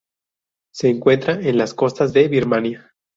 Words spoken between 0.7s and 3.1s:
Se encuentra en las costas de Birmania.